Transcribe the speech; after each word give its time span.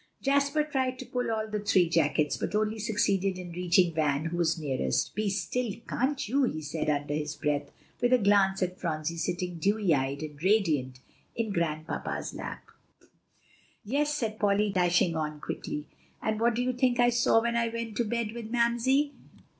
Jasper 0.19 0.63
tried 0.63 0.97
to 0.97 1.05
pull 1.05 1.29
all 1.29 1.47
the 1.47 1.59
three 1.59 1.87
jackets, 1.87 2.35
but 2.35 2.55
only 2.55 2.79
succeeded 2.79 3.37
in 3.37 3.51
reaching 3.51 3.93
Van, 3.93 4.25
who 4.25 4.37
was 4.37 4.57
nearest. 4.59 5.13
"Be 5.13 5.29
still, 5.29 5.73
can't 5.87 6.27
you?" 6.27 6.41
he 6.45 6.59
said 6.59 6.89
under 6.89 7.13
his 7.13 7.35
breath, 7.35 7.69
with 8.01 8.11
a 8.11 8.17
glance 8.17 8.63
at 8.63 8.79
Phronsie 8.79 9.15
sitting 9.17 9.59
dewy 9.59 9.93
eyed 9.93 10.23
and 10.23 10.41
radiant 10.41 11.01
in 11.35 11.51
Grandpapa's 11.53 12.33
lap. 12.33 12.63
"Yes," 13.83 14.11
said 14.15 14.39
Polly, 14.39 14.71
dashing 14.71 15.15
on 15.15 15.39
quickly; 15.39 15.85
"and 16.19 16.39
what 16.41 16.55
do 16.55 16.63
you 16.63 16.73
think 16.73 16.99
I 16.99 17.11
saw 17.11 17.39
when 17.43 17.55
I 17.55 17.67
went 17.67 17.95
to 17.97 18.03
bed 18.03 18.31
with 18.31 18.49
Mamsie?" 18.49 19.11